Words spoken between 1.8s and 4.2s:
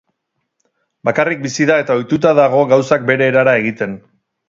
eta ohituta dago gauzak bere erara egiten.